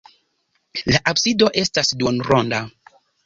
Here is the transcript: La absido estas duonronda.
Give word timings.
La 0.91 0.99
absido 1.11 1.51
estas 1.63 1.93
duonronda. 2.03 2.63